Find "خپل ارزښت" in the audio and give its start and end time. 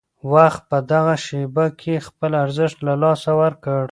2.07-2.77